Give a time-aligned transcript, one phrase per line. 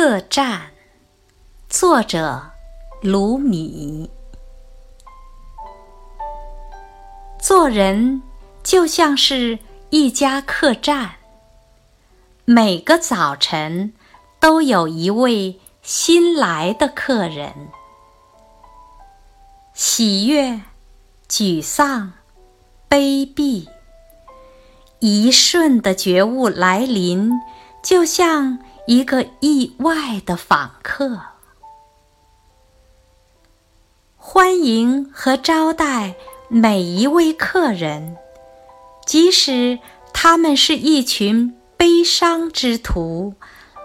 [0.00, 0.70] 客栈，
[1.68, 2.52] 作者
[3.02, 4.08] 卢米。
[7.40, 8.22] 做人
[8.62, 9.58] 就像是
[9.90, 11.16] 一家客栈，
[12.44, 13.92] 每个早晨
[14.38, 17.52] 都有一位新来的客人。
[19.74, 20.60] 喜悦、
[21.28, 22.12] 沮丧、
[22.88, 23.66] 卑鄙，
[25.00, 27.32] 一瞬的觉悟来临，
[27.82, 28.60] 就像。
[28.88, 31.20] 一个意外的访客，
[34.16, 36.14] 欢迎和招待
[36.48, 38.16] 每一位客人，
[39.04, 39.78] 即使
[40.14, 43.34] 他们是一群悲伤之徒，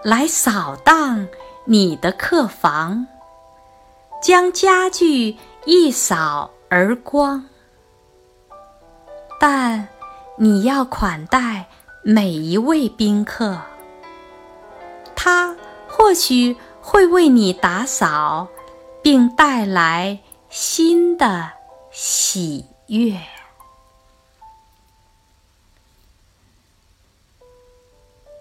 [0.02, 1.28] 来扫荡
[1.66, 3.06] 你的客房，
[4.22, 5.36] 将家具
[5.66, 7.44] 一扫而光。
[9.38, 9.86] 但
[10.38, 11.66] 你要款待
[12.02, 13.60] 每一位宾客。
[15.24, 15.56] 他
[15.88, 18.46] 或许会为你打扫，
[19.00, 20.18] 并带来
[20.50, 21.50] 新的
[21.90, 23.18] 喜悦。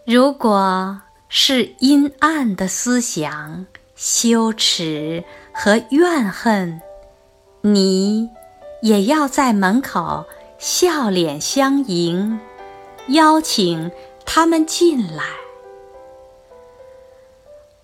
[0.06, 6.82] 如果是阴暗的思想、羞耻和怨恨，
[7.62, 8.30] 你
[8.82, 10.26] 也要在门口
[10.60, 12.42] 笑脸相迎，
[13.08, 13.90] 邀请
[14.26, 15.24] 他们进来。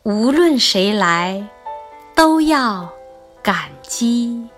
[0.10, 1.48] 无论谁来，
[2.16, 2.90] 都要
[3.44, 4.50] 感激，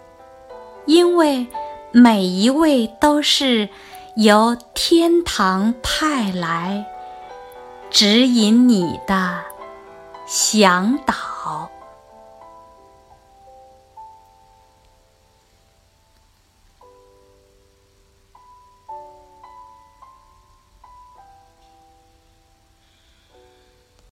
[0.85, 1.45] 因为
[1.91, 3.67] 每一位都是
[4.15, 6.85] 由天堂派来
[7.89, 9.41] 指引你的
[10.25, 11.13] 向导。